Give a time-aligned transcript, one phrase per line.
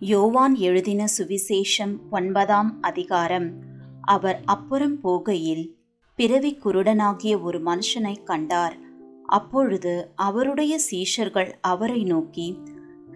[0.00, 3.52] யோவான் எழுதின சுவிசேஷம் ஒன்பதாம் அதிகாரம்.
[4.00, 5.70] அவர் அப்புறம் போகையில்
[6.14, 8.76] பிறவி குருடனாகிய ஒரு மனுஷனை கண்டார்.
[9.22, 12.60] அப்பொழுது அவருடைய சீஷர்கள் அவரை நோக்கி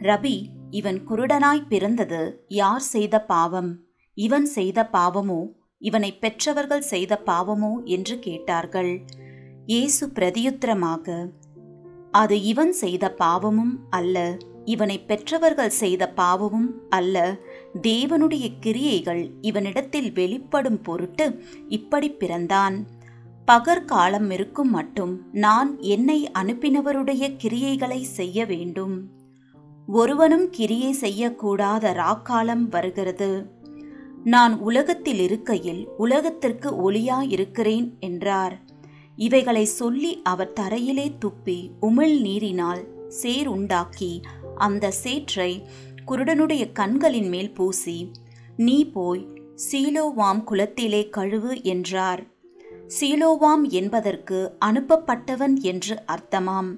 [0.03, 3.81] ரபி இவன் குருடனாய் பிறந்தது யார் செய்த பாவம்?
[4.15, 5.49] இவன் செய்த பாவமோ?
[5.79, 7.85] இவனை பெற்றவர்கள் செய்த பாவமோ?
[7.85, 9.05] என்று கேட்டார்கள்.
[9.67, 11.31] இயேசு பிரதியுத்திரமாக
[12.11, 17.39] அது இவன் செய்த பாவமும் அல்ல இவனை பெற்றவர்கள் செய்த பாவமும் அல்ல
[17.83, 22.87] தேவனுடைய கிரியைகள் இவனிடத்தில் வெளிப்படும் பொருட்டு இப்படி பிறந்தான்.
[23.47, 29.09] பகற்காலம் இருக்கும் மட்டும் நான் என்னை அனுப்பினவருடைய கிரியைகளை செய்ய வேண்டும்.
[29.87, 33.59] ஒருவனும் கிரியை செய்யக்கூடாத ராக்காலம் வருகிறது.
[34.25, 38.59] நான் உலகத்தில் இருக்கையில் உலகத்திற்கு ஒளியாயிருக்கிறேன் என்றார்.
[39.17, 44.21] இவைகளை சொல்லி அவர் தரையிலே துப்பி உமிழ் நீரினால் சேர் உண்டாக்கி
[44.61, 45.67] அந்த சேற்றை
[46.07, 48.11] குருடனுடைய கண்களின் மேல் பூசி
[48.57, 49.27] நீ போய்
[49.71, 52.23] சீலோவாம் குலத்திலே கழுவு என்றார்.
[53.01, 56.71] சீலோவாம் என்பதற்கு அனுப்பப்பட்டவன் என்று அர்த்தமாம்.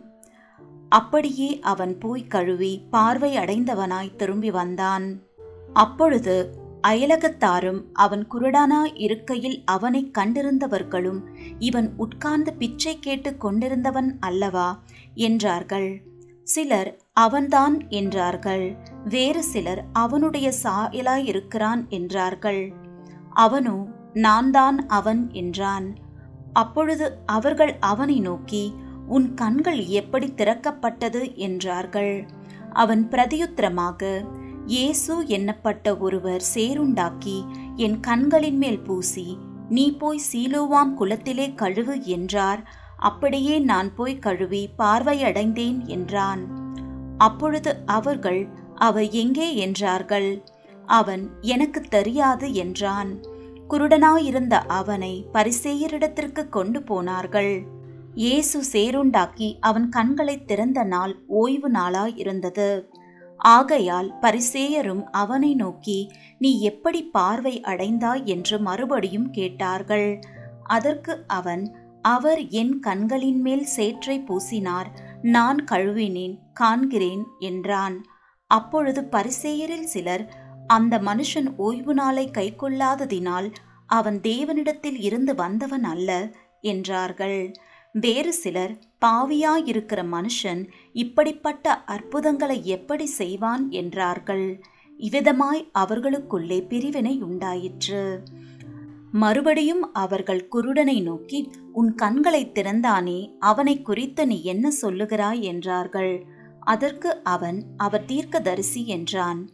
[0.88, 5.06] அப்படியே அவன் போய் கழுவி பார்வை அடைந்தவனாய் திரும்பி வந்தான்.
[5.72, 6.36] அப்பொழுது
[6.88, 11.20] அயலகத்தாரும் அவன் குருடானாய் இருக்கையில் அவனை கண்டிருந்தவர்களும்
[11.58, 14.68] இவன் உட்கார்ந்து பிச்சை கேட்டு கொண்டிருந்தவன் அல்லவா?
[15.14, 15.90] என்றார்கள்.
[16.44, 18.76] சிலர் அவன்தான் என்றார்கள்.
[19.04, 22.62] வேறு சிலர் அவனுடைய சாயலாயிருக்கிறான் என்றார்கள்.
[23.30, 23.76] அவனோ
[24.12, 25.88] நான் தான் அவன் என்றான்.
[26.52, 28.64] அப்பொழுது அவர்கள் அவனை நோக்கி
[29.06, 32.14] உன் கண்கள் எப்படி திறக்கப்பட்டது என்றார்கள்.
[32.72, 34.10] அவன் பிரதியுத்திரமாக
[34.66, 37.38] இயேசு எண்ணப்பட்ட ஒருவர் சேருண்டாக்கி
[37.76, 39.26] என் கண்களின் மேல் பூசி
[39.68, 42.62] நீ போய் சீலோவாம் குலத்திலே கழுவு என்றார்.
[42.96, 46.42] அப்படியே நான் போய் கழுவி பார்வையடைந்தேன் என்றான்.
[47.26, 48.42] அப்பொழுது அவர்கள்
[48.86, 49.48] அவை எங்கே?
[49.56, 50.30] என்றார்கள்.
[50.98, 53.10] அவன் எனக்கு தெரியாது என்றான்.
[53.70, 57.52] குருடனாயிருந்த அவனை பரிசேயரிடத்திற்கு கொண்டு போனார்கள்.
[58.14, 62.68] இயேசு சேருண்டாக்கி அவன் கண்களை திறந்த நாள் ஓய்வு நாளாயிருந்தது.
[63.40, 65.98] ஆகையால் பரிசேயரும் அவனை நோக்கி
[66.38, 68.24] நீ எப்படி பார்வை அடைந்தாய்?
[68.34, 70.08] என்று மறுபடியும் கேட்டார்கள்.
[70.68, 71.64] அதற்கு அவன்
[72.04, 74.90] அவர் என் கண்களின் மேல் சேற்றை பூசினார்.
[75.22, 78.04] நான் கழுவினேன் காண்கிறேன் என்றான்.
[78.46, 80.34] அப்பொழுது பரிசேயரில் சிலர்
[80.66, 83.54] அந்த மனுஷன் ஓய்வு நாளை கைக்கொள்ளாததினால்
[83.86, 87.52] அவன் தேவனிடத்தில் இருந்து வந்தவன் அல்ல என்றார்கள்.
[87.92, 94.62] வேறு சிலர் பாவியாயிருக்கிற மனுஷன் இப்படிப்பட்ட அற்புதங்களை எப்படி செய்வான் என்றார்கள்.
[95.00, 98.22] இவ்விதமாய் அவர்களுக்குள்ளே பிரிவினை உண்டாயிற்று.
[99.12, 105.40] மறுபடியும் அவர்கள் குருடனை நோக்கி உன் கண்களை திறந்தானே அவனை குறித்து நீ என்ன சொல்லுகிறாய்?
[105.40, 106.26] என்றார்கள்.
[106.60, 109.48] அதற்கு அவன் அவர் தீர்க்கதரிசி என்றான்.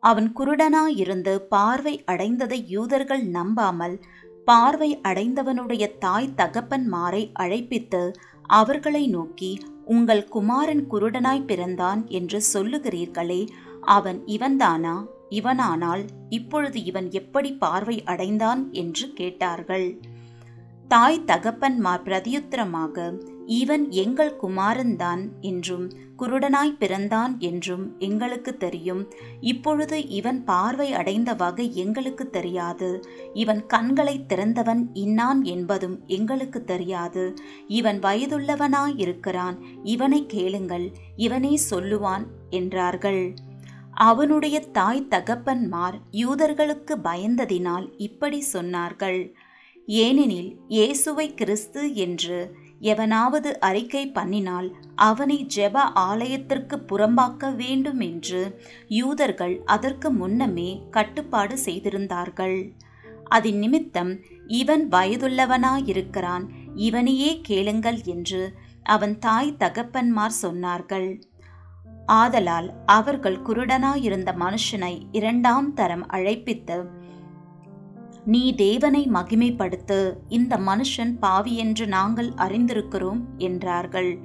[0.00, 4.00] அவன் குருடனாயிருந்து பார்வை அடைந்ததை யூதர்கள் நம்பாமல்
[4.44, 8.12] பார்வை அடைந்தவனுடைய தாய் தகப்பன்மாரை அழைப்பித்து
[8.42, 13.48] அவர்களை நோக்கி உங்கள் குமாரன் குருடனாய் பிறந்தான் என்று சொல்லுகிறீர்களே
[13.80, 14.94] அவன் இவன்தானா?
[15.30, 20.00] இவனானால் இப்பொழுது இவன் எப்படி பார்வை அடைந்தான் என்று கேட்டார்கள்.
[20.88, 29.08] தாய் தகப்பன்மார் பிரதியுத்தரமாக இவன் எங்கள் குமாரன்தான் என்றும் குருடனாய் பிறந்தான் என்றும் எங்களுக்கு தெரியும்.
[29.40, 33.04] இப்பொழுது இவன் பார்வை அடைந்த வகை எங்களுக்கு தெரியாது.
[33.34, 37.34] இவன் கண்களை திறந்தவன் இன்னான் என்பதும் எங்களுக்கு தெரியாது.
[37.66, 39.58] இவன் வயதுள்ளவனாயிருக்கிறான்.
[39.82, 40.92] இவனை கேளுங்கள்.
[41.16, 43.34] இவனே சொல்லுவான் என்றார்கள்.
[44.04, 49.20] அவனுடைய தாய் தகப்பன்மார் யூதர்களுக்கு பயந்ததினால் இப்படி சொன்னார்கள்.
[49.88, 52.38] ஏனெனில் இயேசுவை கிறிஸ்து என்று
[52.80, 58.42] எவனாவது அறிக்கை பண்ணினால் அவனை ஜெப ஆலயத்திற்கு புறம்பாக்க வேண்டும் என்று
[58.88, 62.58] யூதர்கள் அதற்கு முன்னமே கட்டுப்பாடு செய்திருந்தார்கள்.
[63.28, 64.12] அதன் நிமித்தம்
[64.46, 68.42] இவன் வயதுள்ளவனாயிருக்கிறான் இவனையே கேளுங்கள் என்று
[68.82, 71.08] அவன் தாய் தகப்பன்மார் சொன்னார்கள்.
[72.06, 76.86] ஆதலால் அவர்கள் குருடனாயிருந்த மனுஷனை இரண்டாம் தரம் அழைப்பித்து
[78.24, 84.20] நீ தேவனை மகிமைப்படுத்து இந்த மனுஷன் பாவி என்று நாங்கள் அறிந்திருக்கிறோம் என்றார்கள்.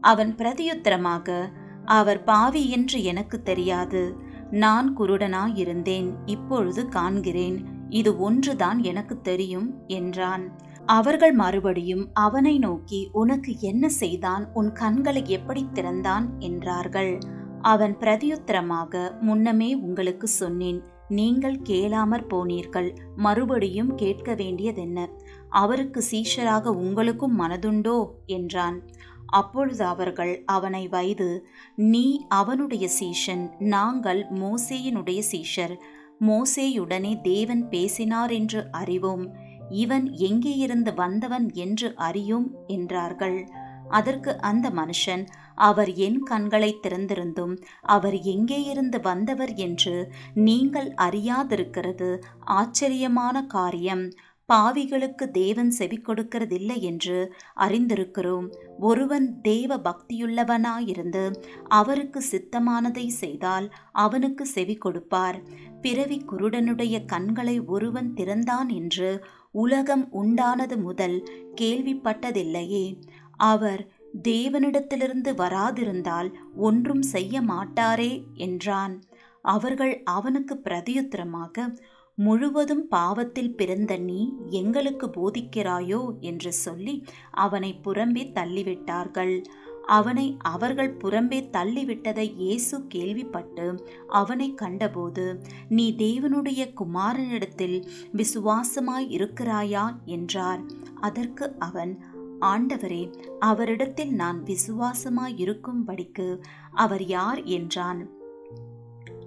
[0.00, 1.52] அவன் பிரதியுத்தரமாக
[1.84, 4.16] அவர் பாவி என்று எனக்கு தெரியாது.
[4.50, 6.12] நான் குருடனாயிருந்தேன்.
[6.26, 7.64] இப்பொழுது காண்கிறேன்.
[7.88, 10.56] இது ஒன்றுதான் எனக்கு தெரியும் என்றான்.
[10.90, 14.44] அவர்கள் மறுபடியும் அவனை நோக்கி உனக்கு என்ன செய்தான்?
[14.52, 16.26] உன் கண்களை எப்படி திறந்தான்?
[16.38, 17.18] என்றார்கள்.
[17.62, 22.96] அவன் பிரதியுத்தரமாக முன்னமே உங்களுக்கு சொன்னேன் நீங்கள் கேளாமற் போனீர்கள்.
[23.16, 25.08] மறுபடியும் கேட்க வேண்டியதென்ன?
[25.48, 27.98] அவருக்கு சீஷராக உங்களுக்கும் மனதுண்டோ?
[28.26, 28.78] என்றான்.
[29.26, 31.30] அப்பொழுது அவர்கள் அவனை வைது
[31.74, 35.74] நீ அவனுடைய சீஷன் நாங்கள் மோசேயினுடைய சீஷர்.
[36.20, 39.48] மோசேயுடனே தேவன் பேசினார் என்று அறிவோம்.
[39.70, 43.46] இவன் எங்கே இருந்து வந்தவன் என்று அறியும் என்றார்கள்.
[43.88, 52.18] அதற்கு அந்த மனுஷன் அவர் என் கண்களை திறந்திருந்தும் அவர் எங்கே இருந்து வந்தவர் என்று நீங்கள் அறியாதிருக்கிறது.
[52.40, 54.10] ஆச்சரியமான காரியம்.
[54.48, 58.46] பாவிகளுக்கு தேவன் செவி கொடுக்கிறதில்லை என்று அறிந்திருக்கிறோம்.
[58.78, 61.34] ஒருவன் தேவ பக்தியுள்ளவனாயிருந்து
[61.68, 65.42] அவருக்கு சித்தமானதை செய்தால் அவனுக்கு செவி கொடுப்பார்.
[65.80, 71.28] பிறவி குருடனுடைய கண்களை ஒருவன் திறந்தான் என்று உலகம் உண்டானது முதல்
[71.60, 73.00] கேள்விப்பட்டதில்லையே.
[73.36, 73.92] அவர்
[74.22, 79.02] தேவனிடத்திலிருந்து வராதிருந்தால் ஒன்றும் செய்ய மாட்டாரே என்றான்.
[79.42, 81.76] அவர்கள் அவனுக்கு பிரதியுத்தரமாக
[82.14, 86.00] முழுவதும் பாவத்தில் பிறந்த நீ எங்களுக்கு போதிக்கிறாயோ?
[86.20, 89.44] என்று சொல்லி அவனை புறம்பே தள்ளிவிட்டார்கள்.
[89.90, 93.66] அவனை அவர்கள் புறம்பே தள்ளிவிட்டதை இயேசு கேள்விப்பட்டு
[94.08, 95.24] அவனை கண்டபோது
[95.68, 97.78] நீ தேவனுடைய குமாரனிடத்தில்
[98.16, 99.84] விசுவாசமாய் இருக்கிறாயா?
[100.04, 100.62] என்றார்.
[101.00, 101.92] அதற்கு அவன்
[102.40, 103.02] ஆண்டவரே
[103.38, 106.28] அவரிடத்தில் நான் விசுவாசமாய் இருக்கும்படிக்கு
[106.72, 107.42] அவர் யார்?
[107.42, 108.02] என்றான்.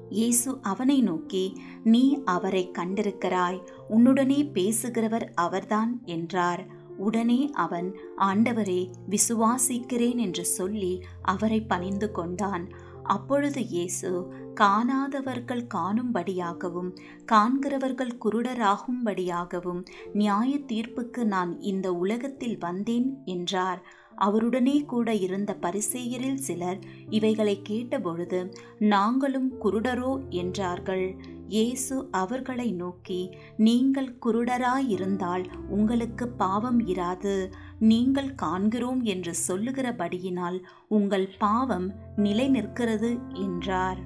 [0.09, 1.45] இயேசு அவனை நோக்கி
[1.83, 3.59] நீ அவரை கண்டிருக்கிறாய்.
[3.89, 6.63] உன்னுடனே பேசுகிறவர் அவர்தான் என்றார்.
[6.97, 12.67] உடனே அவன் ஆண்டவரே விசுவாசிக்கிறேன் என்று சொல்லி அவரை பணிந்து கொண்டான்.
[13.03, 16.91] அப்பொழுது இயேசு காணாதவர்கள் காணும்படியாகவும்
[17.25, 23.81] காண்கிறவர்கள் குருடராகும்படியாகவும் நியாய தீர்ப்புக்கு நான் இந்த உலகத்தில் வந்தேன் என்றார்.
[24.15, 26.79] அவருடனே கூட இருந்த பரிசேயரில் சிலர்
[27.09, 31.15] இவைகளை கேட்டபொழுது நாங்களும் குருடரோ என்றார்கள்.
[31.53, 33.19] இயேசு அவர்களை நோக்கி
[33.57, 37.35] நீங்கள் குருடராயிருந்தால் உங்களுக்கு பாவம் இராது.
[37.91, 40.57] நீங்கள் காண்கிறோம் என்று சொல்லுகிறபடியினால்
[40.89, 43.11] உங்கள் பாவம் நிலை நிற்கிறது
[43.45, 44.01] என்றார்.